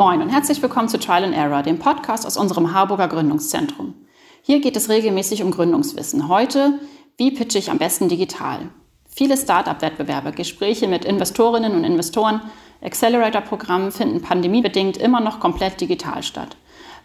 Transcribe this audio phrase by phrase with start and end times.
[0.00, 3.92] Moin und herzlich willkommen zu Trial and Error, dem Podcast aus unserem Harburger Gründungszentrum.
[4.40, 6.26] Hier geht es regelmäßig um Gründungswissen.
[6.26, 6.80] Heute,
[7.18, 8.70] wie pitche ich am besten digital?
[9.06, 12.40] Viele Start-up-Wettbewerbe, Gespräche mit Investorinnen und Investoren,
[12.80, 16.56] Accelerator-Programme finden pandemiebedingt immer noch komplett digital statt.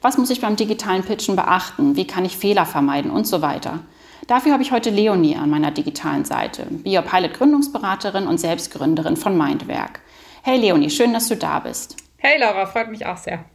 [0.02, 1.98] Was muss ich beim digitalen Pitchen beachten?
[1.98, 3.80] Wie kann ich Fehler vermeiden und so weiter?
[4.28, 10.00] Dafür habe ich heute Leonie an meiner digitalen Seite, Biopilot-Gründungsberaterin und Selbstgründerin von Mindwerk.
[10.44, 12.05] Hey Leonie, schön, dass du da bist.
[12.18, 13.46] Hey Laura, freut mich auch sehr.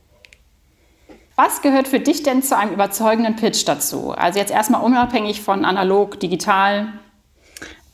[1.37, 4.11] Was gehört für dich denn zu einem überzeugenden Pitch dazu?
[4.11, 6.93] Also jetzt erstmal unabhängig von analog, digital.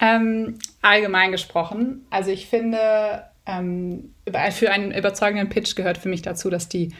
[0.00, 2.06] Ähm, allgemein gesprochen.
[2.10, 4.14] Also ich finde, ähm,
[4.50, 6.92] für einen überzeugenden Pitch gehört für mich dazu, dass die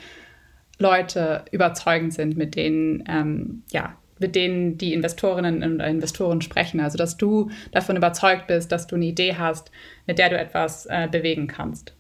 [0.79, 6.81] Leute überzeugend sind, mit denen, ähm, ja, mit denen die Investorinnen und Investoren sprechen.
[6.81, 9.71] Also dass du davon überzeugt bist, dass du eine Idee hast,
[10.07, 11.95] mit der du etwas äh, bewegen kannst.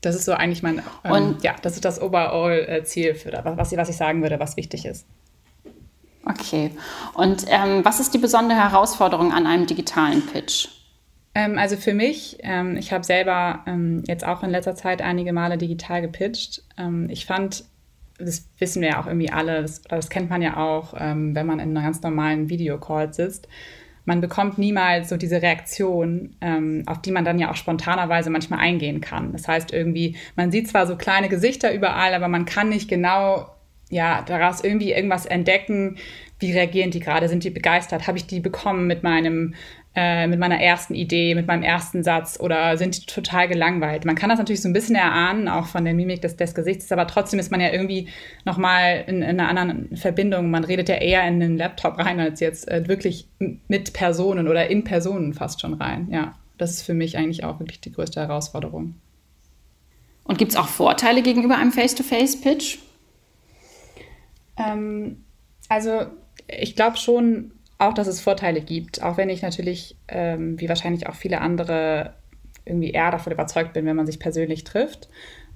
[0.00, 3.88] Das ist so eigentlich mein, ähm, und, ja, das ist das Overall-Ziel, für, was, was
[3.88, 5.06] ich sagen würde, was wichtig ist.
[6.24, 6.70] Okay.
[7.14, 10.68] Und ähm, was ist die besondere Herausforderung an einem digitalen Pitch?
[11.34, 15.32] Ähm, also für mich, ähm, ich habe selber ähm, jetzt auch in letzter Zeit einige
[15.32, 16.62] Male digital gepitcht.
[16.76, 17.64] Ähm, ich fand,
[18.18, 21.58] das wissen wir ja auch irgendwie alle, das, das kennt man ja auch, wenn man
[21.58, 23.48] in einer ganz normalen Videocall sitzt
[24.04, 28.60] man bekommt niemals so diese Reaktion, ähm, auf die man dann ja auch spontanerweise manchmal
[28.60, 29.32] eingehen kann.
[29.32, 33.46] Das heißt irgendwie, man sieht zwar so kleine Gesichter überall, aber man kann nicht genau
[33.90, 35.96] ja daraus irgendwie irgendwas entdecken.
[36.38, 37.28] Wie reagieren die gerade?
[37.28, 38.06] Sind die begeistert?
[38.06, 39.54] Habe ich die bekommen mit meinem
[39.96, 44.04] äh, mit meiner ersten Idee, mit meinem ersten Satz oder sind total gelangweilt.
[44.04, 46.92] Man kann das natürlich so ein bisschen erahnen, auch von der Mimik des, des Gesichts,
[46.92, 48.06] aber trotzdem ist man ja irgendwie
[48.44, 50.48] nochmal in, in einer anderen Verbindung.
[50.48, 53.26] Man redet ja eher in den Laptop rein, als jetzt äh, wirklich
[53.66, 56.06] mit Personen oder in Personen fast schon rein.
[56.12, 58.94] Ja, das ist für mich eigentlich auch wirklich die größte Herausforderung.
[60.22, 62.78] Und gibt es auch Vorteile gegenüber einem Face-to-Face-Pitch?
[64.60, 65.24] Ähm,
[65.68, 66.06] also
[66.46, 71.08] ich glaube schon, auch, dass es Vorteile gibt, auch wenn ich natürlich, ähm, wie wahrscheinlich
[71.08, 72.14] auch viele andere,
[72.66, 75.08] irgendwie eher davon überzeugt bin, wenn man sich persönlich trifft.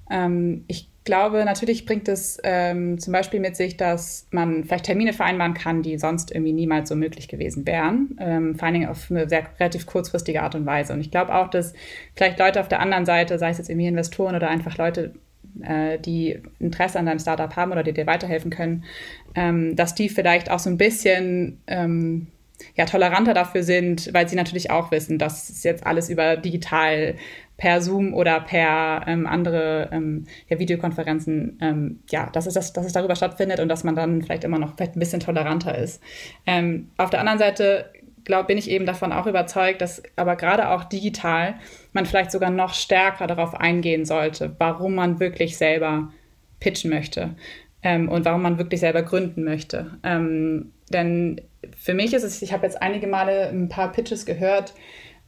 [0.09, 5.13] Ähm, ich glaube, natürlich bringt es ähm, zum Beispiel mit sich, dass man vielleicht Termine
[5.13, 8.17] vereinbaren kann, die sonst irgendwie niemals so möglich gewesen wären.
[8.19, 10.93] Ähm, vor allen Dingen auf eine sehr relativ kurzfristige Art und Weise.
[10.93, 11.73] Und ich glaube auch, dass
[12.15, 15.13] vielleicht Leute auf der anderen Seite, sei es jetzt irgendwie Investoren oder einfach Leute,
[15.61, 18.83] äh, die Interesse an deinem Startup haben oder die dir weiterhelfen können,
[19.35, 22.27] ähm, dass die vielleicht auch so ein bisschen ähm,
[22.75, 27.15] ja, toleranter dafür sind, weil sie natürlich auch wissen, dass es jetzt alles über digital
[27.57, 32.85] per Zoom oder per ähm, andere ähm, ja, Videokonferenzen, ähm, ja, dass es, das, dass
[32.85, 36.01] es darüber stattfindet und dass man dann vielleicht immer noch vielleicht ein bisschen toleranter ist.
[36.45, 37.91] Ähm, auf der anderen Seite
[38.25, 41.55] glaub, bin ich eben davon auch überzeugt, dass aber gerade auch digital
[41.93, 46.11] man vielleicht sogar noch stärker darauf eingehen sollte, warum man wirklich selber
[46.59, 47.35] pitchen möchte
[47.83, 49.97] ähm, und warum man wirklich selber gründen möchte.
[50.03, 51.41] Ähm, denn
[51.77, 54.73] für mich ist es, ich habe jetzt einige Male ein paar Pitches gehört,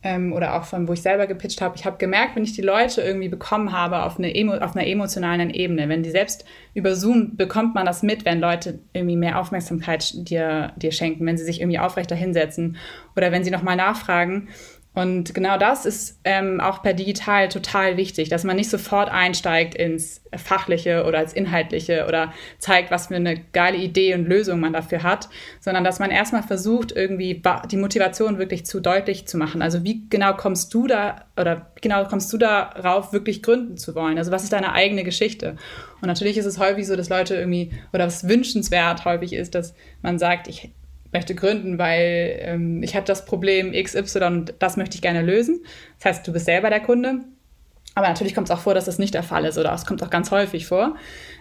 [0.04, 2.62] ähm, oder auch von wo ich selber gepitcht habe, ich habe gemerkt, wenn ich die
[2.62, 6.96] Leute irgendwie bekommen habe auf, eine emo, auf einer emotionalen Ebene, wenn die selbst über
[6.96, 11.46] Zoom bekommt man das mit, wenn Leute irgendwie mehr Aufmerksamkeit dir, dir schenken, wenn sie
[11.46, 12.78] sich irgendwie aufrechter hinsetzen
[13.16, 14.50] oder wenn sie nochmal nachfragen,
[14.98, 19.76] und genau das ist ähm, auch per digital total wichtig, dass man nicht sofort einsteigt
[19.76, 24.74] ins Fachliche oder ins Inhaltliche oder zeigt, was für eine geile Idee und Lösung man
[24.74, 29.62] dafür hat, sondern dass man erstmal versucht, irgendwie die Motivation wirklich zu deutlich zu machen.
[29.62, 34.18] Also wie genau kommst du da oder genau kommst du darauf, wirklich gründen zu wollen?
[34.18, 35.58] Also was ist deine eigene Geschichte?
[36.02, 39.76] Und natürlich ist es häufig so, dass Leute irgendwie oder was wünschenswert häufig ist, dass
[40.02, 40.72] man sagt, ich
[41.18, 45.64] möchte gründen, weil ähm, ich hatte das Problem XY und das möchte ich gerne lösen.
[45.98, 47.22] Das heißt, du bist selber der Kunde.
[47.96, 50.04] Aber natürlich kommt es auch vor, dass das nicht der Fall ist oder es kommt
[50.04, 50.96] auch ganz häufig vor.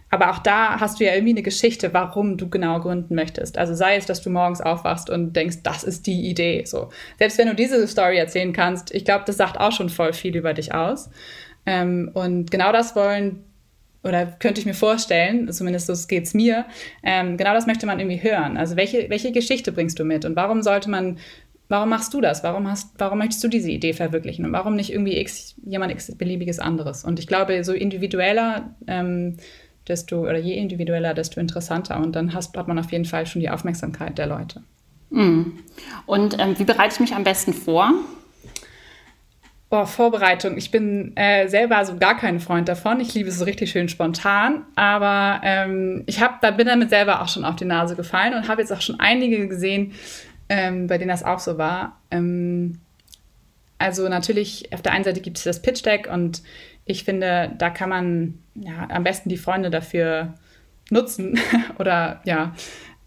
[0.08, 3.58] Aber auch da hast du ja irgendwie eine Geschichte, warum du genau gründen möchtest.
[3.58, 6.64] Also sei es, dass du morgens aufwachst und denkst, das ist die Idee.
[6.64, 6.88] So.
[7.18, 10.34] Selbst wenn du diese Story erzählen kannst, ich glaube, das sagt auch schon voll viel
[10.34, 11.10] über dich aus.
[11.66, 13.44] Ähm, und genau das wollen
[14.06, 16.66] oder könnte ich mir vorstellen, zumindest so geht es mir,
[17.02, 18.56] ähm, genau das möchte man irgendwie hören.
[18.56, 21.18] Also welche, welche Geschichte bringst du mit und warum sollte man,
[21.68, 22.42] warum machst du das?
[22.42, 26.16] Warum, hast, warum möchtest du diese Idee verwirklichen und warum nicht irgendwie x, jemand x
[26.16, 27.04] beliebiges anderes?
[27.04, 29.36] Und ich glaube, so individueller, ähm,
[29.88, 33.40] desto, oder je individueller, desto interessanter und dann hast, hat man auf jeden Fall schon
[33.40, 34.62] die Aufmerksamkeit der Leute.
[35.10, 35.58] Mm.
[36.06, 37.92] Und ähm, wie bereite ich mich am besten vor?
[39.68, 40.56] Boah, Vorbereitung.
[40.56, 43.00] Ich bin äh, selber so gar kein Freund davon.
[43.00, 44.64] Ich liebe es so richtig schön spontan.
[44.76, 48.46] Aber ähm, ich hab, da bin damit selber auch schon auf die Nase gefallen und
[48.46, 49.92] habe jetzt auch schon einige gesehen,
[50.48, 52.00] ähm, bei denen das auch so war.
[52.12, 52.78] Ähm,
[53.78, 56.42] also natürlich, auf der einen Seite gibt es das Pitch Deck und
[56.84, 60.34] ich finde, da kann man ja, am besten die Freunde dafür
[60.90, 61.40] nutzen
[61.78, 62.54] oder ja,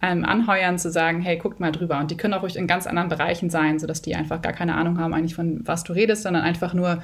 [0.01, 2.00] ähm, anheuern zu sagen, hey, guckt mal drüber.
[2.00, 4.75] Und die können auch ruhig in ganz anderen Bereichen sein, sodass die einfach gar keine
[4.75, 7.01] Ahnung haben eigentlich von was du redest, sondern einfach nur,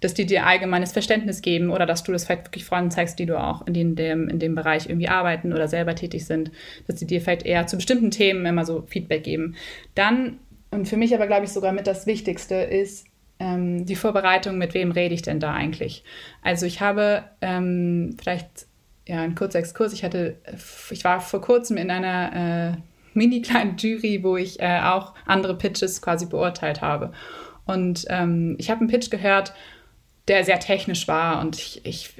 [0.00, 3.26] dass die dir allgemeines Verständnis geben oder dass du das vielleicht wirklich Freunden zeigst, die
[3.26, 6.52] du auch in, dem, in dem Bereich irgendwie arbeiten oder selber tätig sind,
[6.86, 9.56] dass die dir vielleicht eher zu bestimmten Themen immer so Feedback geben.
[9.94, 10.38] Dann,
[10.70, 13.06] und für mich aber glaube ich sogar mit das Wichtigste ist,
[13.38, 16.04] ähm, die Vorbereitung, mit wem rede ich denn da eigentlich?
[16.42, 18.66] Also ich habe ähm, vielleicht
[19.06, 19.92] ja, ein kurzer Exkurs.
[19.92, 20.36] Ich hatte,
[20.90, 22.76] ich war vor kurzem in einer äh,
[23.14, 27.12] mini kleinen Jury, wo ich äh, auch andere Pitches quasi beurteilt habe.
[27.64, 29.52] Und ähm, ich habe einen Pitch gehört,
[30.28, 32.10] der sehr technisch war und ich, ich,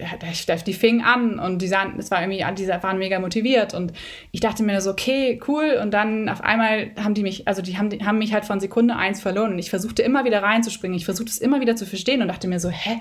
[0.65, 3.93] die fingen an und die sahen, es war irgendwie, die waren mega motiviert und
[4.31, 7.77] ich dachte mir so, okay, cool und dann auf einmal haben die mich, also die
[7.77, 11.05] haben, haben mich halt von Sekunde eins verloren und ich versuchte immer wieder reinzuspringen, ich
[11.05, 13.01] versuchte es immer wieder zu verstehen und dachte mir so, hä,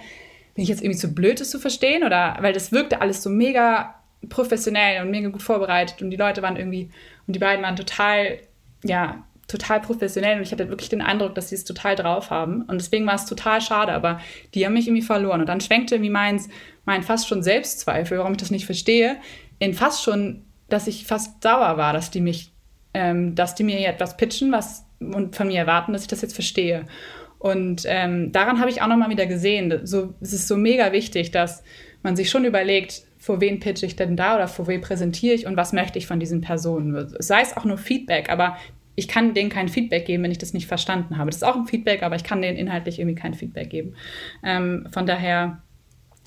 [0.56, 2.04] bin ich jetzt irgendwie zu blöd, das zu verstehen?
[2.04, 3.96] Oder weil das wirkte alles so mega
[4.30, 6.90] professionell und mega gut vorbereitet und die Leute waren irgendwie,
[7.28, 8.40] und die beiden waren total,
[8.84, 12.64] ja, total professionell und ich hatte wirklich den Eindruck, dass sie es total drauf haben.
[12.64, 14.20] Und deswegen war es total schade, aber
[14.54, 15.42] die haben mich irgendwie verloren.
[15.42, 16.50] Und dann schwenkte irgendwie meins,
[16.86, 19.18] mein fast schon Selbstzweifel, warum ich das nicht verstehe,
[19.60, 22.54] in fast schon, dass ich fast sauer war, dass die mich,
[22.96, 26.34] ähm, dass die mir etwas pitchen, was und von mir erwarten, dass ich das jetzt
[26.34, 26.88] verstehe.
[27.46, 31.30] Und ähm, daran habe ich auch nochmal wieder gesehen, so, es ist so mega wichtig,
[31.30, 31.64] dass
[32.02, 35.46] man sich schon überlegt, vor wen pitch ich denn da oder vor wen präsentiere ich
[35.46, 37.14] und was möchte ich von diesen Personen.
[37.20, 38.58] Sei es auch nur Feedback, aber
[38.96, 41.30] ich kann denen kein Feedback geben, wenn ich das nicht verstanden habe.
[41.30, 43.94] Das ist auch ein Feedback, aber ich kann denen inhaltlich irgendwie kein Feedback geben.
[44.44, 45.62] Ähm, von daher,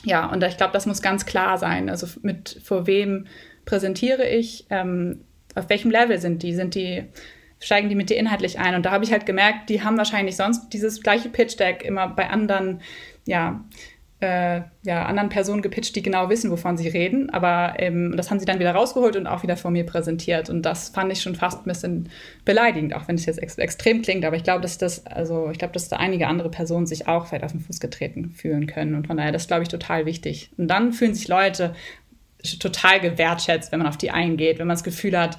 [0.04, 1.90] ja, und ich glaube, das muss ganz klar sein.
[1.90, 3.26] Also mit vor wem
[3.64, 5.22] präsentiere ich, ähm,
[5.56, 6.54] auf welchem Level sind die?
[6.54, 7.06] Sind die
[7.60, 8.74] steigen die mit dir inhaltlich ein.
[8.74, 12.30] Und da habe ich halt gemerkt, die haben wahrscheinlich sonst dieses gleiche Pitch-Deck immer bei
[12.30, 12.80] anderen,
[13.26, 13.64] ja,
[14.20, 17.30] äh, ja, anderen Personen gepitcht, die genau wissen, wovon sie reden.
[17.30, 20.50] Aber ähm, das haben sie dann wieder rausgeholt und auch wieder vor mir präsentiert.
[20.50, 22.08] Und das fand ich schon fast ein bisschen
[22.44, 24.24] beleidigend, auch wenn es jetzt ex extrem klingt.
[24.24, 27.26] Aber ich glaube, dass das, also ich glaube, dass da einige andere Personen sich auch
[27.26, 28.96] vielleicht auf den Fuß getreten fühlen können.
[28.96, 30.50] Und von daher, das glaube ich total wichtig.
[30.56, 31.74] Und dann fühlen sich Leute
[32.58, 35.38] total gewertschätzt, wenn man auf die eingeht, wenn man das Gefühl hat,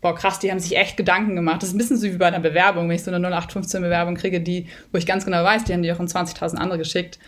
[0.00, 1.62] boah, krass, die haben sich echt Gedanken gemacht.
[1.62, 4.40] Das ist ein bisschen so wie bei einer Bewerbung, wenn ich so eine 0815-Bewerbung kriege,
[4.40, 7.18] die, wo ich ganz genau weiß, die haben die auch in 20.000 andere geschickt,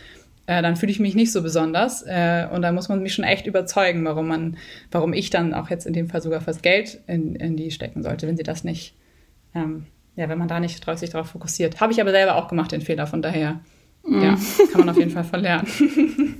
[0.47, 2.03] äh, dann fühle ich mich nicht so besonders.
[2.03, 4.57] Äh, und da muss man mich schon echt überzeugen, warum man,
[4.91, 8.03] warum ich dann auch jetzt in dem Fall sogar fast Geld in, in die stecken
[8.03, 8.95] sollte, wenn sie das nicht,
[9.53, 9.85] ähm,
[10.15, 11.81] ja, wenn man da nicht sich darauf fokussiert.
[11.81, 13.59] Habe ich aber selber auch gemacht, den Fehler, von daher,
[14.03, 14.21] mm.
[14.21, 14.37] ja,
[14.71, 15.67] kann man auf jeden Fall verlernen.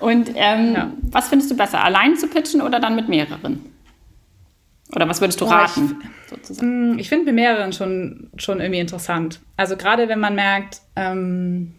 [0.00, 0.92] Und ähm, ja.
[1.02, 3.60] was findest du besser, allein zu pitchen oder dann mit mehreren?
[4.94, 6.02] Oder was würdest du oh, raten?
[6.48, 9.40] Ich, mm, ich finde mit mehreren schon, schon irgendwie interessant.
[9.56, 11.74] Also gerade wenn man merkt, ähm,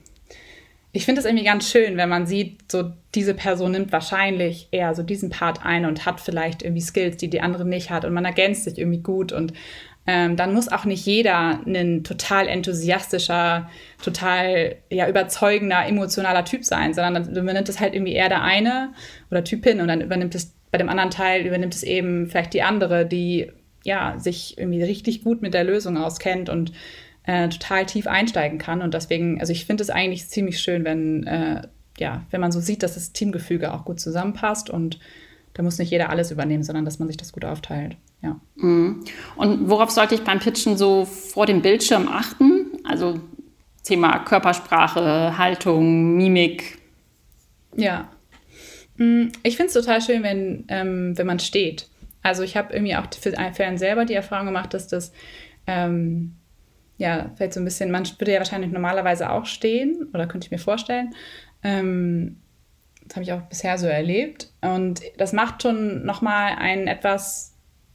[0.94, 4.94] ich finde es irgendwie ganz schön, wenn man sieht, so diese Person nimmt wahrscheinlich eher
[4.94, 8.14] so diesen Part ein und hat vielleicht irgendwie Skills, die die andere nicht hat und
[8.14, 9.54] man ergänzt sich irgendwie gut und
[10.08, 13.70] ähm, dann muss auch nicht jeder ein total enthusiastischer,
[14.04, 18.94] total ja, überzeugender, emotionaler Typ sein, sondern dann übernimmt es halt irgendwie eher der eine
[19.30, 22.64] oder Typin und dann übernimmt es bei dem anderen Teil übernimmt es eben vielleicht die
[22.64, 23.52] andere, die
[23.84, 26.72] ja sich irgendwie richtig gut mit der Lösung auskennt und
[27.24, 28.82] äh, total tief einsteigen kann.
[28.82, 31.62] Und deswegen, also ich finde es eigentlich ziemlich schön, wenn, äh,
[31.98, 35.00] ja, wenn man so sieht, dass das Teamgefüge auch gut zusammenpasst und
[35.54, 37.98] da muss nicht jeder alles übernehmen, sondern dass man sich das gut aufteilt.
[38.22, 38.40] Ja.
[38.56, 39.04] Mhm.
[39.36, 42.68] Und worauf sollte ich beim Pitchen so vor dem Bildschirm achten?
[42.86, 43.20] Also
[43.84, 46.80] Thema Körpersprache, Haltung, Mimik.
[47.76, 48.10] Ja,
[48.98, 51.88] ich finde es total schön, wenn, ähm, wenn man steht.
[52.22, 55.12] Also ich habe irgendwie auch für, einen selber die Erfahrung gemacht, dass das
[55.66, 56.36] ähm,
[56.98, 60.52] ja vielleicht so ein bisschen, man würde ja wahrscheinlich normalerweise auch stehen, oder könnte ich
[60.52, 61.16] mir vorstellen.
[61.64, 62.38] Ähm,
[63.06, 64.52] das habe ich auch bisher so erlebt.
[64.62, 67.51] Und das macht schon nochmal einen etwas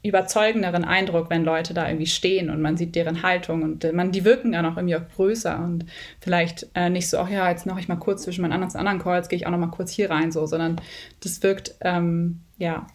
[0.09, 4.13] überzeugenderen Eindruck, wenn Leute da irgendwie stehen und man sieht deren Haltung und äh, man,
[4.13, 5.87] die wirken dann auch irgendwie auch größer und
[6.21, 8.99] vielleicht äh, nicht so, ach ja, jetzt mache ich mal kurz zwischen meinen anderen, anderen
[8.99, 10.81] Calls, gehe ich auch noch mal kurz hier rein, so, sondern
[11.21, 12.87] das wirkt, ähm, ja,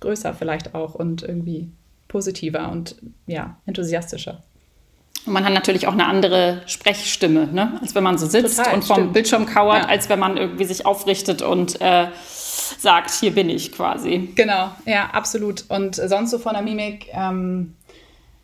[0.00, 1.70] größer vielleicht auch und irgendwie
[2.08, 2.96] positiver und
[3.26, 4.42] ja, enthusiastischer.
[5.26, 7.78] Und man hat natürlich auch eine andere Sprechstimme, ne?
[7.82, 9.12] als wenn man so sitzt Total, und vom stimmt.
[9.12, 9.88] Bildschirm kauert, ja.
[9.88, 12.08] als wenn man irgendwie sich aufrichtet und äh,
[12.78, 14.30] sagt, hier bin ich quasi.
[14.34, 15.64] Genau, ja, absolut.
[15.68, 17.74] Und sonst so von der Mimik, ähm,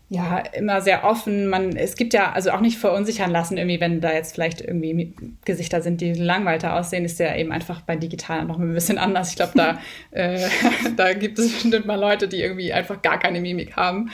[0.09, 1.49] ja, immer sehr offen.
[1.49, 5.15] Man, es gibt ja, also auch nicht verunsichern lassen, irgendwie, wenn da jetzt vielleicht irgendwie
[5.45, 9.31] Gesichter sind, die langweiter aussehen, ist ja eben einfach bei digital noch ein bisschen anders.
[9.31, 9.79] Ich glaube, da,
[10.13, 10.49] äh,
[10.97, 14.11] da gibt es bestimmt mal Leute, die irgendwie einfach gar keine Mimik haben.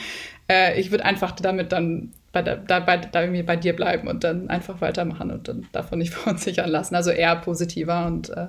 [0.49, 4.25] äh, ich würde einfach damit dann bei, da, bei, da irgendwie bei dir bleiben und
[4.25, 6.95] dann einfach weitermachen und dann davon nicht verunsichern lassen.
[6.95, 8.47] Also eher positiver und äh,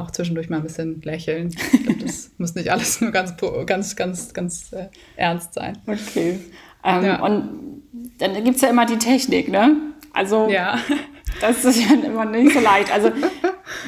[0.00, 1.54] auch zwischendurch mal ein bisschen lächeln.
[1.72, 5.78] Ich glaub, das muss nicht alles nur ganz, ganz, ganz, ganz äh, ernst sein.
[5.86, 6.38] Okay.
[6.84, 7.22] Ähm, ja.
[7.22, 7.82] Und
[8.18, 9.76] dann gibt es ja immer die Technik, ne?
[10.12, 10.78] Also ja.
[11.40, 12.92] das ist ja immer nicht so leicht.
[12.92, 13.12] Also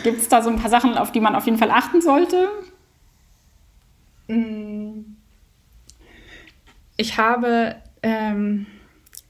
[0.02, 2.48] gibt es da so ein paar Sachen, auf die man auf jeden Fall achten sollte?
[4.28, 5.16] Mm.
[6.96, 8.66] Ich habe ähm,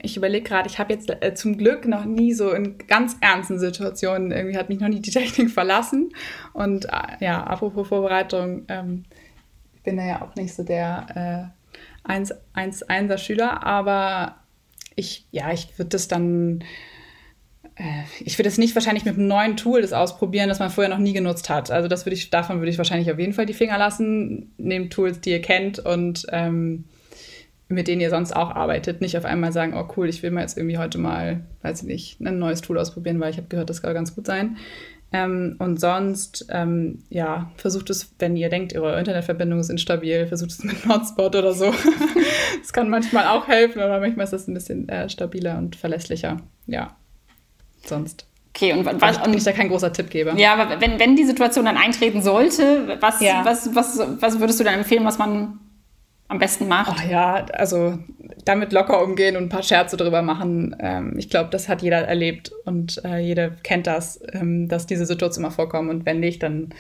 [0.03, 3.59] ich überlege gerade, ich habe jetzt äh, zum Glück noch nie so in ganz ernsten
[3.59, 6.13] Situationen, irgendwie hat mich noch nie die Technik verlassen.
[6.53, 9.05] Und äh, ja, apropos Vorbereitung, ähm,
[9.75, 11.53] ich bin ja auch nicht so der
[12.05, 14.37] äh, 1, 1, 1er Schüler, aber
[14.97, 16.65] ich, ja, ich würde das dann,
[17.77, 20.93] äh, ich würde es nicht wahrscheinlich mit einem neuen Tool das ausprobieren, das man vorher
[20.93, 21.71] noch nie genutzt hat.
[21.71, 24.53] Also das würde ich, davon würde ich wahrscheinlich auf jeden Fall die Finger lassen.
[24.59, 26.85] Nehmt Tools, die ihr kennt und ähm,
[27.73, 29.01] mit denen ihr sonst auch arbeitet.
[29.01, 31.89] Nicht auf einmal sagen, oh cool, ich will mal jetzt irgendwie heute mal, weiß ich
[31.89, 34.57] nicht, ein neues Tool ausprobieren, weil ich habe gehört, das soll ganz gut sein.
[35.13, 40.51] Ähm, und sonst, ähm, ja, versucht es, wenn ihr denkt, eure Internetverbindung ist instabil, versucht
[40.53, 41.67] es mit einem Hotspot oder so.
[42.61, 46.39] das kann manchmal auch helfen, aber manchmal ist das ein bisschen äh, stabiler und verlässlicher.
[46.67, 46.97] Ja,
[47.85, 48.27] sonst.
[48.55, 50.35] Okay, und was und ich da kein großer Tippgeber.
[50.37, 53.45] Ja, aber wenn, wenn die Situation dann eintreten sollte, was, ja.
[53.45, 55.59] was, was, was würdest du dann empfehlen, was man
[56.33, 56.97] am besten macht?
[56.97, 57.99] Ach ja, also
[58.45, 60.75] damit locker umgehen und ein paar Scherze drüber machen.
[60.81, 65.07] Ähm, ich glaube, das hat jeder erlebt und äh, jeder kennt das, ähm, dass diese
[65.07, 65.91] Situationen immer vorkommen.
[65.91, 66.71] Und wenn nicht, dann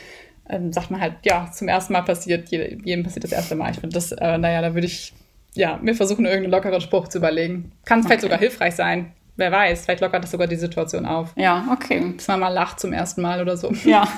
[0.48, 3.70] ähm, sagt man halt, ja, zum ersten Mal passiert, jedem passiert das erste Mal.
[3.70, 5.12] Ich finde das, äh, naja, da würde ich
[5.54, 7.72] ja, mir versuchen, irgendeinen lockeren Spruch zu überlegen.
[7.84, 8.08] Kann okay.
[8.08, 9.12] vielleicht sogar hilfreich sein.
[9.36, 11.32] Wer weiß, vielleicht lockert das sogar die Situation auf.
[11.36, 12.14] Ja, okay.
[12.16, 13.70] Dass man mal lacht zum ersten Mal oder so.
[13.84, 14.08] Ja.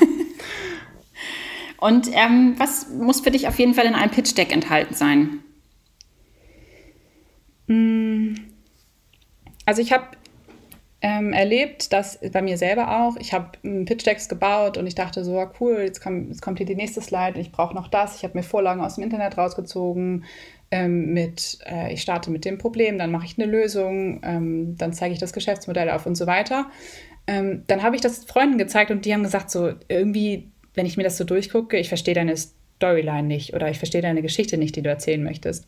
[1.78, 5.40] Und ähm, was muss für dich auf jeden Fall in einem Pitch-Deck enthalten sein?
[7.66, 8.34] Mm.
[9.66, 10.04] Also ich habe
[11.04, 15.46] ähm, erlebt, dass bei mir selber auch, ich habe Pitch-Decks gebaut und ich dachte so,
[15.60, 18.16] cool, jetzt, komm, jetzt kommt hier die nächste Slide, ich brauche noch das.
[18.16, 20.24] Ich habe mir Vorlagen aus dem Internet rausgezogen
[20.70, 24.94] ähm, mit, äh, ich starte mit dem Problem, dann mache ich eine Lösung, ähm, dann
[24.94, 26.70] zeige ich das Geschäftsmodell auf und so weiter.
[27.26, 30.96] Ähm, dann habe ich das Freunden gezeigt und die haben gesagt, so irgendwie wenn ich
[30.96, 34.76] mir das so durchgucke, ich verstehe deine Storyline nicht oder ich verstehe deine Geschichte nicht,
[34.76, 35.66] die du erzählen möchtest.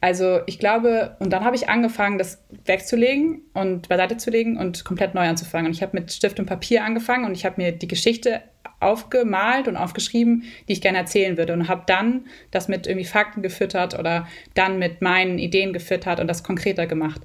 [0.00, 4.84] Also ich glaube, und dann habe ich angefangen, das wegzulegen und beiseite zu legen und
[4.84, 5.66] komplett neu anzufangen.
[5.66, 8.42] Und ich habe mit Stift und Papier angefangen und ich habe mir die Geschichte
[8.80, 13.42] aufgemalt und aufgeschrieben, die ich gerne erzählen würde und habe dann das mit irgendwie Fakten
[13.42, 17.22] gefüttert oder dann mit meinen Ideen gefüttert und das konkreter gemacht.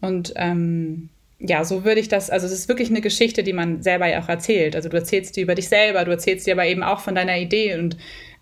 [0.00, 3.82] Und ähm, ja, so würde ich das, also es ist wirklich eine Geschichte, die man
[3.82, 4.76] selber ja auch erzählt.
[4.76, 7.38] Also du erzählst die über dich selber, du erzählst dir aber eben auch von deiner
[7.38, 7.96] Idee und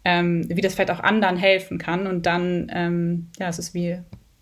[0.05, 2.07] ähm, wie das vielleicht auch anderen helfen kann.
[2.09, 3.99] Und dann, ähm, ja, es ist wie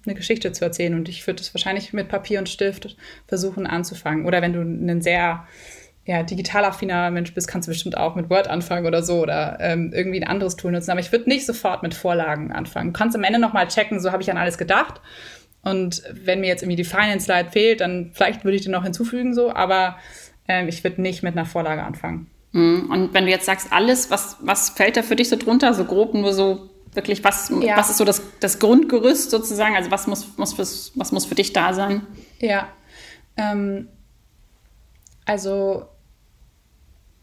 [0.06, 0.94] eine Geschichte zu erzählen.
[0.94, 2.96] Und ich würde es wahrscheinlich mit Papier und Stift
[3.26, 4.24] versuchen anzufangen.
[4.24, 5.46] Oder wenn du ein sehr
[6.06, 9.58] ja, digital affiner Mensch bist, kannst du bestimmt auch mit Word anfangen oder so oder
[9.60, 10.92] ähm, irgendwie ein anderes Tool nutzen.
[10.92, 12.92] Aber ich würde nicht sofort mit Vorlagen anfangen.
[12.92, 15.02] Du kannst am Ende nochmal checken, so habe ich an alles gedacht
[15.66, 19.34] und wenn mir jetzt irgendwie die Finance-Slide fehlt, dann vielleicht würde ich den noch hinzufügen,
[19.34, 19.96] so, aber
[20.46, 22.30] ähm, ich würde nicht mit einer Vorlage anfangen.
[22.52, 22.88] Mhm.
[22.88, 25.74] Und wenn du jetzt sagst, alles, was, was fällt da für dich so drunter?
[25.74, 27.76] So grob nur so wirklich, was, ja.
[27.76, 29.74] was ist so das, das Grundgerüst sozusagen?
[29.74, 32.02] Also was muss, muss fürs, was muss für dich da sein?
[32.38, 32.68] Ja.
[33.36, 33.88] Ähm,
[35.24, 35.88] also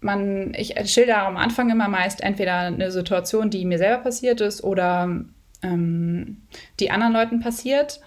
[0.01, 4.65] man, ich schilder am Anfang immer meist entweder eine Situation, die mir selber passiert ist
[4.65, 5.23] oder
[5.61, 6.41] ähm,
[6.81, 8.01] die anderen Leuten passiert.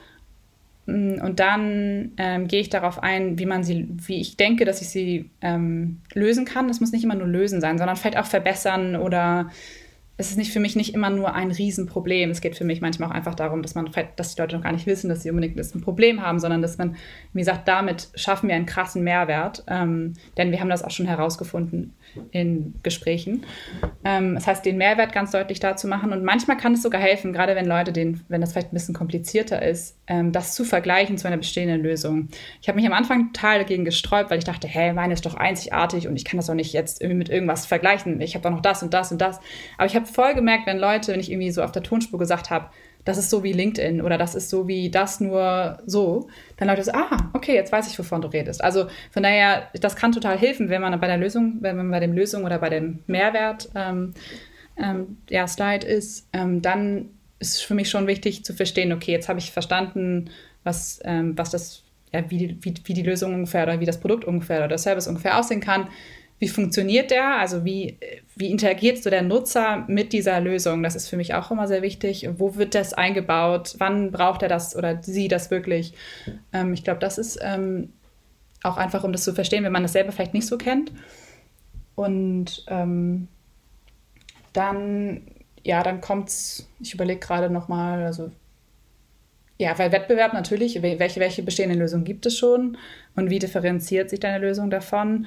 [0.87, 4.81] Mm, und dann ähm, gehe ich darauf ein, wie man sie, wie ich denke, dass
[4.81, 6.69] ich sie ähm, lösen kann.
[6.69, 9.50] Das muss nicht immer nur lösen sein, sondern vielleicht auch verbessern oder
[10.19, 12.31] es ist nicht für mich nicht immer nur ein Riesenproblem.
[12.31, 14.73] Es geht für mich manchmal auch einfach darum, dass man dass die Leute noch gar
[14.73, 16.97] nicht wissen, dass sie unbedingt ein Problem haben, sondern dass man,
[17.35, 19.65] wie gesagt, damit schaffen wir einen krassen Mehrwert.
[19.69, 21.95] Ähm, denn wir haben das auch schon herausgefunden
[22.31, 23.45] in Gesprächen.
[24.05, 26.13] Ähm, das heißt, den Mehrwert ganz deutlich da zu machen.
[26.13, 28.95] Und manchmal kann es sogar helfen, gerade wenn Leute den, wenn das vielleicht ein bisschen
[28.95, 32.29] komplizierter ist, ähm, das zu vergleichen zu einer bestehenden Lösung.
[32.63, 35.35] Ich habe mich am Anfang total dagegen gesträubt, weil ich dachte, hey, meine ist doch
[35.35, 38.21] einzigartig und ich kann das doch nicht jetzt irgendwie mit irgendwas vergleichen.
[38.23, 39.41] Ich habe doch noch das und das und das.
[39.77, 42.51] Aber ich habe voll gemerkt, wenn Leute, wenn ich irgendwie so auf der Tonspur gesagt
[42.51, 42.71] habe,
[43.07, 46.83] das ist so wie LinkedIn oder das ist so wie das nur so, dann Leute
[46.83, 48.63] so, ah, okay, jetzt weiß ich, wovon du redest.
[48.63, 52.01] Also von daher, das kann total helfen, wenn man bei der Lösung, wenn man bei
[52.01, 54.13] dem Lösung oder bei dem Mehrwert ähm,
[54.77, 59.29] ähm, ja, Slide ist, ähm, dann ist für mich schon wichtig zu verstehen, okay, jetzt
[59.29, 60.31] habe ich verstanden,
[60.65, 64.25] was, ähm, was das, ja, wie, wie, wie die Lösung ungefähr oder wie das Produkt
[64.25, 65.89] ungefähr oder der Service ungefähr aussehen kann
[66.38, 67.38] wie funktioniert der?
[67.38, 67.99] Also wie,
[68.35, 70.83] wie interagiert so der Nutzer mit dieser Lösung?
[70.83, 72.28] Das ist für mich auch immer sehr wichtig.
[72.37, 73.75] Wo wird das eingebaut?
[73.78, 75.95] Wann braucht er das oder sie das wirklich?
[76.52, 77.93] Ähm, ich glaube, das ist ähm,
[78.62, 80.93] auch einfach, um das zu verstehen, wenn man das selber vielleicht nicht so kennt.
[81.95, 83.28] Und ähm,
[84.52, 85.23] dann,
[85.64, 88.31] ja, dann kommt es, ich überlege gerade nochmal, also
[89.59, 92.76] ja, weil Wettbewerb natürlich, welche, welche bestehenden Lösungen gibt es schon
[93.14, 95.26] und wie differenziert sich deine Lösung davon?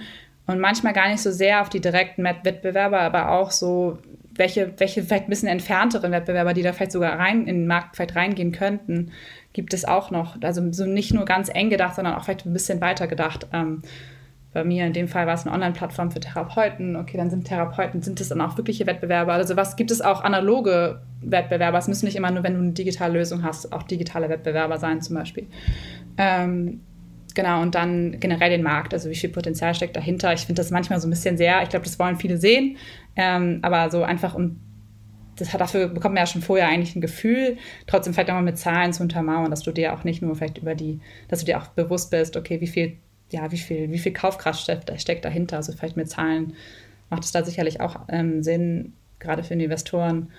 [0.49, 3.99] Und manchmal gar nicht so sehr auf die direkten Wettbewerber, aber auch so,
[4.33, 7.95] welche, welche vielleicht ein bisschen entfernteren Wettbewerber, die da vielleicht sogar rein in den Markt
[7.95, 9.11] vielleicht reingehen könnten,
[9.53, 10.41] gibt es auch noch.
[10.41, 13.45] Also so nicht nur ganz eng gedacht, sondern auch vielleicht ein bisschen weiter gedacht.
[13.53, 13.83] Ähm,
[14.51, 16.95] bei mir in dem Fall war es eine Online-Plattform für Therapeuten.
[16.95, 19.33] Okay, dann sind Therapeuten, sind es dann auch wirkliche Wettbewerber?
[19.33, 21.77] Also was gibt es auch analoge Wettbewerber?
[21.77, 24.99] Es müssen nicht immer nur, wenn du eine digitale Lösung hast, auch digitale Wettbewerber sein
[25.03, 25.45] zum Beispiel.
[26.17, 26.81] Ähm,
[27.35, 30.33] genau, und dann generell den Markt, also wie viel Potenzial steckt dahinter.
[30.33, 32.77] Ich finde das manchmal so ein bisschen sehr, ich glaube, das wollen viele sehen,
[33.15, 34.59] ähm, aber so einfach um
[35.35, 37.57] das hat, dafür bekommt man ja schon vorher eigentlich ein Gefühl,
[37.87, 40.75] trotzdem vielleicht nochmal mit Zahlen zu untermauern, dass du dir auch nicht nur vielleicht über
[40.75, 42.97] die, dass du dir auch bewusst bist, okay, wie viel
[43.31, 45.57] ja, wie viel, wie viel Kaufkraft steckt, dahinter?
[45.57, 46.53] Also vielleicht mit Zahlen
[47.09, 50.31] macht es da sicherlich auch ähm, Sinn, gerade für Investoren.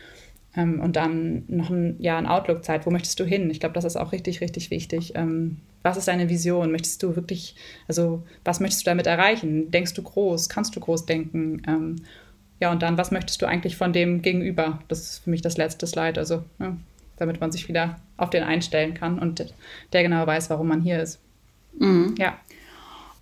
[0.57, 2.87] Ähm, und dann noch ein, ja, ein Outlook-Zeit.
[2.87, 3.51] Wo möchtest du hin?
[3.51, 5.13] Ich glaube, das ist auch richtig, richtig wichtig.
[5.15, 6.73] Ähm, was ist deine Vision?
[6.73, 7.55] Möchtest du wirklich,
[7.89, 9.71] also was möchtest du damit erreichen?
[9.71, 10.49] Denkst du groß?
[10.49, 11.63] Kannst du groß denken?
[11.67, 11.97] Ähm,
[12.59, 14.81] ja, und dann, was möchtest du eigentlich von dem Gegenüber?
[14.89, 16.21] Das ist für mich das letzte Slide.
[16.21, 16.77] Also, ja,
[17.17, 19.55] damit man sich wieder auf den einstellen kann und
[19.93, 21.21] der genau weiß, warum man hier ist.
[21.79, 22.15] Mhm.
[22.19, 22.39] Ja.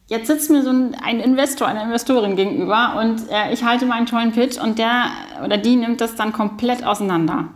[0.08, 4.06] Jetzt sitzt mir so ein, ein Investor, eine Investorin gegenüber und äh, ich halte meinen
[4.06, 5.10] tollen Pitch und der
[5.44, 7.50] oder die nimmt das dann komplett auseinander.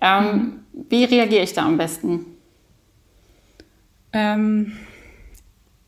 [0.00, 0.86] Ähm, mhm.
[0.88, 2.26] Wie reagiere ich da am besten?
[4.12, 4.76] Ähm,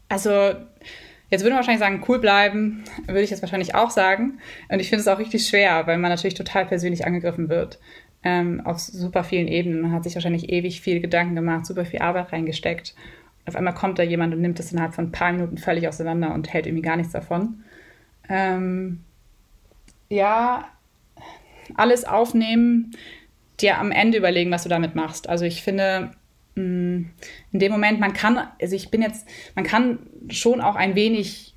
[0.08, 4.38] also, jetzt würde man wahrscheinlich sagen, cool bleiben, würde ich jetzt wahrscheinlich auch sagen.
[4.68, 7.80] Und ich finde es auch richtig schwer, weil man natürlich total persönlich angegriffen wird.
[8.22, 9.80] Ähm, auf super vielen Ebenen.
[9.80, 12.94] Man hat sich wahrscheinlich ewig viel Gedanken gemacht, super viel Arbeit reingesteckt
[13.46, 16.34] auf einmal kommt da jemand und nimmt das innerhalb von ein paar Minuten völlig auseinander
[16.34, 17.64] und hält irgendwie gar nichts davon.
[18.28, 19.00] Ähm,
[20.08, 20.68] ja,
[21.74, 22.92] alles aufnehmen,
[23.60, 25.28] dir am Ende überlegen, was du damit machst.
[25.28, 26.12] Also ich finde,
[26.54, 27.04] mm,
[27.52, 30.00] in dem Moment, man kann, also ich bin jetzt, man kann
[30.30, 31.54] schon auch ein wenig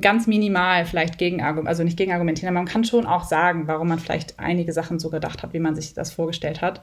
[0.00, 3.88] ganz minimal vielleicht gegen also nicht gegen argumentieren, aber man kann schon auch sagen, warum
[3.88, 6.82] man vielleicht einige Sachen so gedacht hat, wie man sich das vorgestellt hat.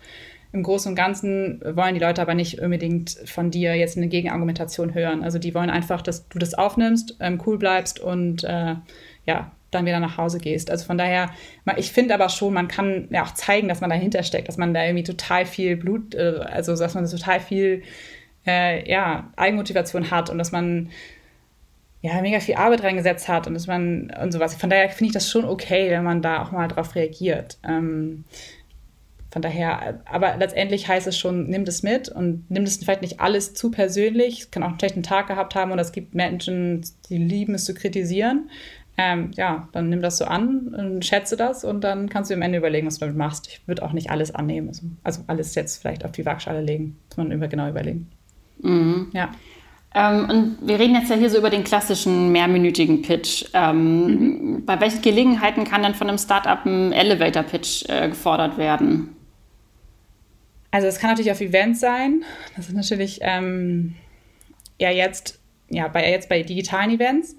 [0.53, 4.93] Im Großen und Ganzen wollen die Leute aber nicht unbedingt von dir jetzt eine Gegenargumentation
[4.93, 5.23] hören.
[5.23, 8.75] Also die wollen einfach, dass du das aufnimmst, ähm, cool bleibst und äh,
[9.25, 10.69] ja, dann wieder nach Hause gehst.
[10.69, 11.29] Also von daher,
[11.77, 14.73] ich finde aber schon, man kann ja auch zeigen, dass man dahinter steckt, dass man
[14.73, 17.83] da irgendwie total viel Blut, äh, also dass man total viel
[18.45, 20.89] äh, ja, Eigenmotivation hat und dass man
[22.01, 24.55] ja, mega viel Arbeit reingesetzt hat und dass man und sowas.
[24.55, 27.59] Von daher finde ich das schon okay, wenn man da auch mal drauf reagiert.
[27.63, 28.25] Ähm,
[29.31, 33.21] von daher, aber letztendlich heißt es schon, nimm das mit und nimm das vielleicht nicht
[33.21, 34.41] alles zu persönlich.
[34.41, 37.63] Es kann auch einen schlechten Tag gehabt haben und es gibt Menschen, die lieben es
[37.63, 38.49] zu kritisieren.
[38.97, 42.41] Ähm, ja, dann nimm das so an und schätze das und dann kannst du am
[42.41, 43.47] Ende überlegen, was du damit machst.
[43.47, 46.97] Ich würde auch nicht alles annehmen, also, also alles jetzt vielleicht auf die Waagschale legen,
[47.07, 48.09] muss man immer genau überlegen.
[48.61, 49.11] Mhm.
[49.13, 49.31] Ja.
[49.95, 53.45] Ähm, und wir reden jetzt ja hier so über den klassischen mehrminütigen Pitch.
[53.53, 54.65] Ähm, mhm.
[54.65, 59.15] Bei welchen Gelegenheiten kann dann von einem Startup ein Elevator-Pitch äh, gefordert werden?
[60.71, 62.23] Also es kann natürlich auf Events sein.
[62.55, 63.95] Das ist natürlich ähm,
[64.79, 67.35] ja jetzt, ja, bei, jetzt bei digitalen Events.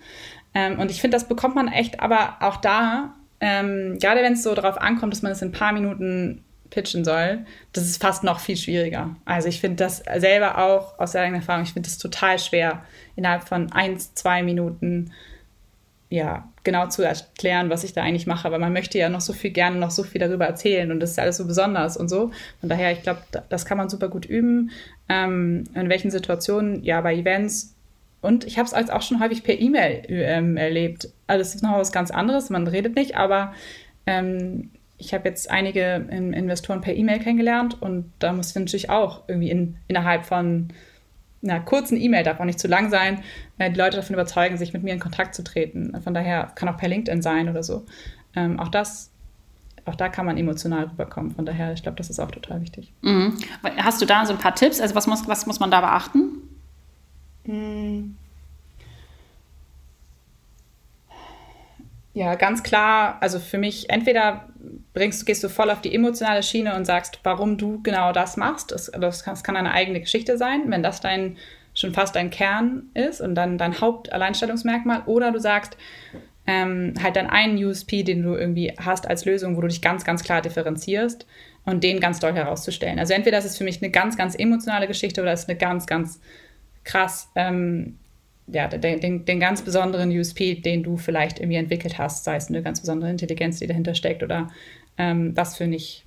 [0.55, 4.43] Ähm, und ich finde, das bekommt man echt, aber auch da, ähm, gerade wenn es
[4.43, 8.25] so darauf ankommt, dass man es in ein paar Minuten pitchen soll, das ist fast
[8.25, 9.17] noch viel schwieriger.
[9.25, 12.85] Also ich finde das selber auch aus der eigenen Erfahrung, ich finde es total schwer,
[13.17, 15.13] innerhalb von eins, zwei Minuten
[16.13, 18.47] ja, genau zu erklären, was ich da eigentlich mache.
[18.47, 21.13] Aber man möchte ja noch so viel gerne noch so viel darüber erzählen und das
[21.13, 22.31] ist alles so besonders und so.
[22.61, 24.73] Von daher, ich glaube, das kann man super gut üben.
[25.09, 27.75] Ähm, in welchen Situationen, ja, bei Events.
[28.21, 31.09] Und ich habe es auch schon häufig per E-Mail ähm, erlebt.
[31.27, 33.55] Also es ist noch was ganz anderes, man redet nicht, aber
[34.07, 39.23] ähm, ich habe jetzt einige Investoren per E-Mail kennengelernt und da muss ich natürlich auch
[39.29, 40.69] irgendwie in, innerhalb von
[41.43, 43.23] einer kurzen E-Mail, darf auch nicht zu lang sein,
[43.59, 46.01] äh, die Leute davon überzeugen, sich mit mir in Kontakt zu treten.
[46.03, 47.85] Von daher kann auch per LinkedIn sein oder so.
[48.35, 49.11] Ähm, auch das,
[49.85, 51.33] auch da kann man emotional rüberkommen.
[51.33, 52.93] Von daher, ich glaube, das ist auch total wichtig.
[53.03, 53.37] Mhm.
[53.79, 54.81] Hast du da so ein paar Tipps?
[54.81, 56.43] Also was muss, was muss man da beachten?
[57.45, 58.17] Mhm.
[62.15, 64.49] Ja, ganz klar, also für mich, entweder
[64.93, 68.73] bringst, gehst du voll auf die emotionale Schiene und sagst, warum du genau das machst.
[68.73, 71.37] Das, das, kann, das kann eine eigene Geschichte sein, wenn das dein
[71.75, 75.03] schon fast dein Kern ist und dann dein Hauptalleinstellungsmerkmal.
[75.07, 75.77] Oder du sagst,
[76.47, 80.05] ähm, halt dann einen USP, den du irgendwie hast als Lösung, wo du dich ganz,
[80.05, 81.27] ganz klar differenzierst
[81.65, 82.99] und den ganz doll herauszustellen.
[82.99, 85.87] Also entweder das ist für mich eine ganz, ganz emotionale Geschichte oder ist eine ganz,
[85.87, 86.21] ganz
[86.85, 87.99] krass, ähm,
[88.47, 92.49] ja, den, den, den, ganz besonderen USP, den du vielleicht irgendwie entwickelt hast, sei es
[92.49, 94.51] eine ganz besondere Intelligenz, die dahinter steckt oder
[94.99, 96.05] ähm, das finde ich,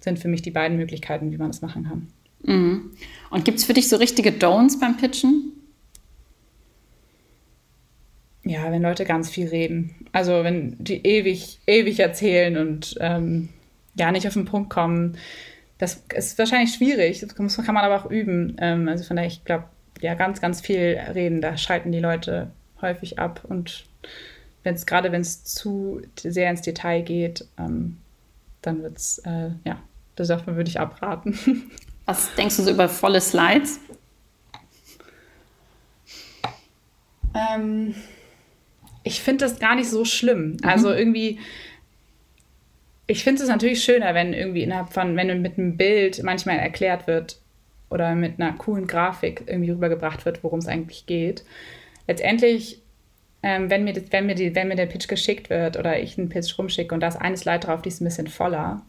[0.00, 2.08] sind für mich die beiden Möglichkeiten, wie man das machen kann.
[2.44, 2.90] Mhm.
[3.30, 5.52] Und gibt es für dich so richtige Don'ts beim Pitchen?
[8.44, 9.94] Ja, wenn Leute ganz viel reden.
[10.10, 13.50] Also wenn die ewig, ewig erzählen und ähm,
[13.94, 15.16] ja nicht auf den Punkt kommen.
[15.78, 17.20] Das ist wahrscheinlich schwierig.
[17.20, 18.56] Das kann man aber auch üben.
[18.58, 19.64] Ähm, also von daher, ich glaube,
[20.02, 23.42] ja, ganz, ganz viel reden, da schalten die Leute häufig ab.
[23.48, 23.84] Und
[24.64, 27.98] wenn es gerade wenn es zu sehr ins Detail geht, ähm,
[28.62, 29.80] dann wird es, äh, ja,
[30.16, 31.38] das davon würde ich abraten.
[32.04, 33.78] Was denkst du so über volle Slides?
[37.34, 37.94] Ähm,
[39.04, 40.52] ich finde das gar nicht so schlimm.
[40.52, 40.58] Mhm.
[40.64, 41.38] Also irgendwie,
[43.06, 47.06] ich finde es natürlich schöner, wenn irgendwie innerhalb von, wenn mit einem Bild manchmal erklärt
[47.06, 47.38] wird
[47.92, 51.44] oder mit einer coolen Grafik irgendwie rübergebracht wird, worum es eigentlich geht.
[52.08, 52.82] Letztendlich,
[53.42, 56.18] ähm, wenn, mir das, wenn, mir die, wenn mir der Pitch geschickt wird oder ich
[56.18, 58.82] einen Pitch rumschicke und da ist eine Slide drauf, die ist ein bisschen voller,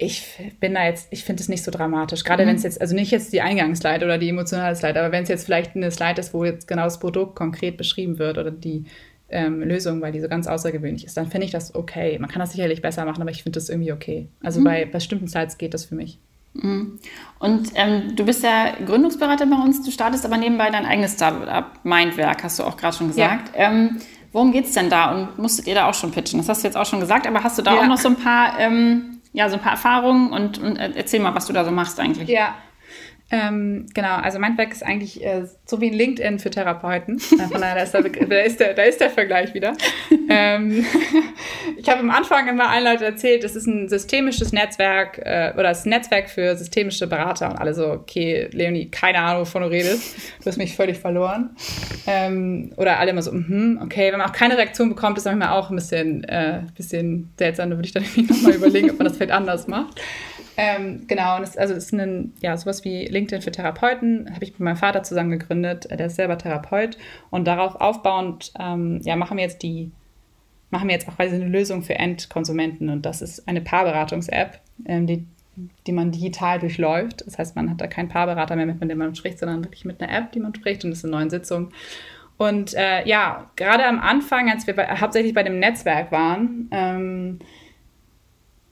[0.00, 2.22] ich bin da jetzt, ich finde es nicht so dramatisch.
[2.22, 2.50] Gerade mhm.
[2.50, 5.28] wenn es jetzt, also nicht jetzt die Eingangsslide oder die emotionale Slide, aber wenn es
[5.28, 8.84] jetzt vielleicht eine Slide ist, wo jetzt genau das Produkt konkret beschrieben wird oder die
[9.28, 12.16] ähm, Lösung, weil die so ganz außergewöhnlich ist, dann finde ich das okay.
[12.20, 14.28] Man kann das sicherlich besser machen, aber ich finde das irgendwie okay.
[14.40, 14.64] Also mhm.
[14.64, 16.18] bei bestimmten Slides geht das für mich.
[16.54, 16.98] Mhm.
[17.38, 21.66] Und ähm, du bist ja Gründungsberater bei uns, du startest aber nebenbei dein eigenes Startup,
[21.84, 23.56] Mindwerk, hast du auch gerade schon gesagt.
[23.56, 23.70] Ja.
[23.70, 24.00] Ähm,
[24.32, 26.38] worum geht es denn da und musstet ihr da auch schon pitchen?
[26.38, 27.80] Das hast du jetzt auch schon gesagt, aber hast du da ja.
[27.80, 31.34] auch noch so ein paar ähm, ja, so ein paar Erfahrungen und, und erzähl mal,
[31.34, 32.28] was du da so machst eigentlich.
[32.28, 32.54] Ja,
[33.30, 37.16] ähm, genau, also Mindwerk ist eigentlich äh, so wie ein LinkedIn für Therapeuten.
[37.16, 39.76] Äh, von daher, da ist der, da ist der, da ist der Vergleich wieder.
[40.30, 40.86] ähm,
[41.76, 45.64] ich habe am Anfang immer allen Leuten erzählt, es ist ein systemisches Netzwerk äh, oder
[45.64, 50.16] das Netzwerk für systemische Berater und alle so, okay, Leonie, keine Ahnung, wovon du redest.
[50.40, 51.50] Du hast mich völlig verloren.
[52.06, 55.50] Ähm, oder alle immer so, mm, okay, wenn man auch keine Reaktion bekommt, ist manchmal
[55.50, 57.68] auch ein bisschen, äh, bisschen seltsam.
[57.68, 60.00] Da würde ich dann irgendwie nochmal überlegen, ob man das vielleicht anders macht.
[60.60, 64.42] Ähm, genau, und es, also es ist ein, ja, sowas wie LinkedIn für Therapeuten, habe
[64.42, 66.98] ich mit meinem Vater zusammen gegründet, der ist selber Therapeut.
[67.30, 69.92] Und darauf aufbauend, ähm, ja, machen wir jetzt die,
[70.70, 72.88] machen wir jetzt auch quasi eine Lösung für Endkonsumenten.
[72.88, 75.24] Und das ist eine Paarberatungs-App, ähm, die,
[75.86, 77.24] die man digital durchläuft.
[77.24, 80.02] Das heißt, man hat da keinen Paarberater mehr, mit dem man spricht, sondern wirklich mit
[80.02, 81.68] einer App, die man spricht und das ist in neuen Sitzungen.
[82.36, 87.38] Und äh, ja, gerade am Anfang, als wir bei, hauptsächlich bei dem Netzwerk waren, ähm,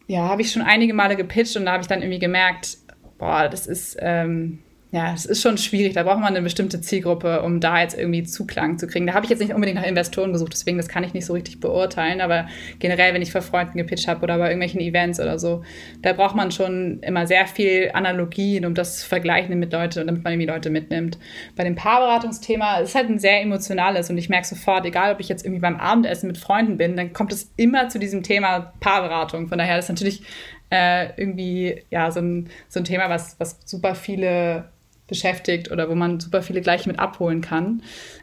[0.06, 2.78] ja, habe ich schon einige Male gepitcht und da habe ich dann irgendwie gemerkt,
[3.18, 4.60] boah, das ist, ähm,
[4.96, 5.92] ja, es ist schon schwierig.
[5.92, 9.06] Da braucht man eine bestimmte Zielgruppe, um da jetzt irgendwie Zuklang zu kriegen.
[9.06, 11.34] Da habe ich jetzt nicht unbedingt nach Investoren gesucht, deswegen das kann ich nicht so
[11.34, 12.22] richtig beurteilen.
[12.22, 12.46] Aber
[12.78, 15.62] generell, wenn ich für Freunden gepitcht habe oder bei irgendwelchen Events oder so,
[16.00, 20.24] da braucht man schon immer sehr viel Analogien, um das zu vergleichen mit Leuten, damit
[20.24, 21.18] man irgendwie Leute mitnimmt.
[21.56, 25.28] Bei dem Paarberatungsthema ist halt ein sehr emotionales und ich merke sofort, egal ob ich
[25.28, 29.48] jetzt irgendwie beim Abendessen mit Freunden bin, dann kommt es immer zu diesem Thema Paarberatung.
[29.48, 30.22] Von daher ist natürlich
[30.70, 34.70] äh, irgendwie ja so ein, so ein Thema, was, was super viele
[35.08, 37.82] beschäftigt oder wo man super viele gleich mit abholen kann.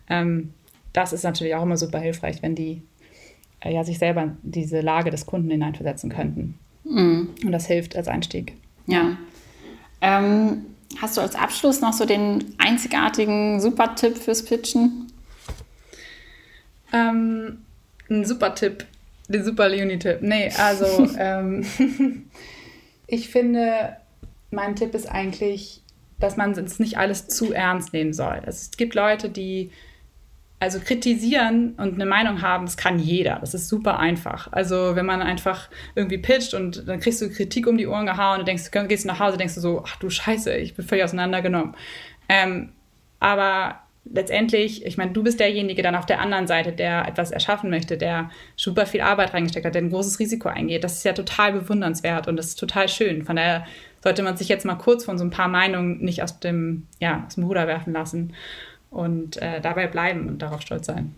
[0.10, 0.54] Ähm,
[0.92, 2.82] das ist natürlich auch immer super hilfreich, wenn die
[3.62, 6.60] äh, ja, sich selber in diese Lage des Kunden hineinversetzen könnten.
[6.84, 7.30] Mhm.
[7.44, 8.54] Und das hilft als Einstieg.
[8.88, 9.18] Ja.
[10.02, 10.66] Ähm,
[11.02, 15.12] hast du als Abschluss noch so den einzigartigen Super-Tipp fürs Pitchen?
[16.92, 17.60] Ähm,
[18.10, 18.86] ein Super-Tipp,
[19.30, 20.22] den Super-Leonie-Tipp.
[20.22, 21.66] Nee, also ähm,
[23.08, 23.98] ich finde,
[24.52, 25.83] mein Tipp ist eigentlich,
[26.20, 28.42] dass man es nicht alles zu ernst nehmen soll.
[28.46, 29.72] Es gibt Leute, die
[30.64, 33.38] also kritisieren und eine Meinung haben, das kann jeder.
[33.42, 34.48] Das ist super einfach.
[34.52, 38.40] Also wenn man einfach irgendwie pitcht und dann kriegst du Kritik um die Ohren gehauen
[38.40, 41.04] und denkst, du gehst nach Hause, denkst du so, ach du Scheiße, ich bin völlig
[41.04, 41.76] auseinandergenommen.
[42.30, 42.70] Ähm,
[43.20, 47.70] aber letztendlich, ich meine, du bist derjenige dann auf der anderen Seite, der etwas erschaffen
[47.70, 50.84] möchte, der super viel Arbeit reingesteckt hat, der ein großes Risiko eingeht.
[50.86, 53.24] Das ist ja total bewundernswert und das ist total schön.
[53.24, 53.66] Von daher
[54.04, 57.24] sollte man sich jetzt mal kurz von so ein paar Meinungen nicht aus dem, ja,
[57.26, 58.34] aus dem Ruder werfen lassen
[58.92, 61.16] und äh, dabei bleiben und darauf stolz sein.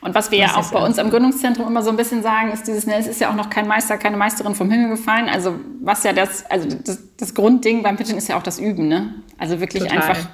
[0.00, 2.68] Und was wir ja auch bei uns am Gründungszentrum immer so ein bisschen sagen, ist
[2.68, 5.28] dieses, ne, es ist ja auch noch kein Meister, keine Meisterin vom Himmel gefallen.
[5.28, 8.86] Also was ja das, also das, das Grundding beim Pitchen ist ja auch das Üben,
[8.86, 9.14] ne?
[9.36, 9.98] Also wirklich Total.
[9.98, 10.28] einfach.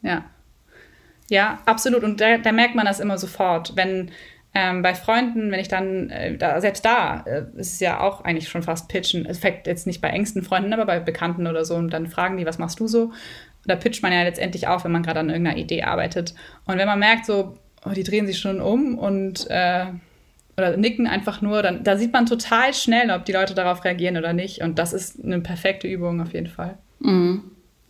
[0.00, 0.24] Ja.
[1.28, 2.04] Ja, absolut.
[2.04, 4.10] Und da, da merkt man das immer sofort, wenn
[4.58, 8.24] ähm, bei Freunden, wenn ich dann, äh, da, selbst da äh, ist es ja auch
[8.24, 9.26] eigentlich schon fast pitchen.
[9.26, 11.74] Es fängt jetzt nicht bei engsten Freunden, aber bei Bekannten oder so.
[11.74, 13.12] Und dann fragen die, was machst du so?
[13.66, 16.34] Da pitcht man ja letztendlich auch, wenn man gerade an irgendeiner Idee arbeitet.
[16.64, 19.86] Und wenn man merkt, so, oh, die drehen sich schon um und äh,
[20.56, 21.62] oder nicken einfach nur.
[21.62, 24.62] Dann, da sieht man total schnell, ob die Leute darauf reagieren oder nicht.
[24.62, 26.78] Und das ist eine perfekte Übung auf jeden Fall.
[27.00, 27.42] Mhm.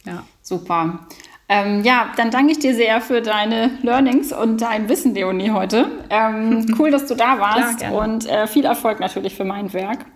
[0.05, 0.27] Ja.
[0.43, 1.07] Super.
[1.49, 5.87] Ähm, ja, dann danke ich dir sehr für deine Learnings und dein Wissen, Leonie, heute.
[6.11, 10.07] Ähm, cool, dass du da warst Klar, und äh, viel Erfolg natürlich für mein Werk.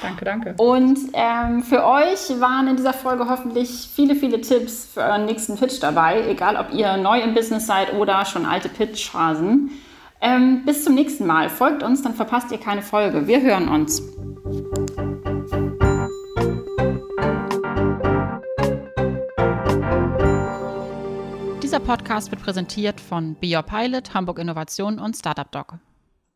[0.00, 0.54] Danke, danke.
[0.58, 5.56] Und ähm, für euch waren in dieser Folge hoffentlich viele, viele Tipps für euren nächsten
[5.56, 9.70] Pitch dabei, egal ob ihr neu im Business seid oder schon alte Pitch-Phasen.
[10.20, 11.48] Ähm, bis zum nächsten Mal.
[11.48, 13.26] Folgt uns, dann verpasst ihr keine Folge.
[13.26, 14.02] Wir hören uns.
[21.84, 25.74] Podcast wird präsentiert von Be Your Pilot, Hamburg Innovation und Startup Doc.